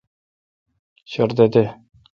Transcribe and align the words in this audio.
شردہ 1.11 1.45
دے۔ 1.53 1.63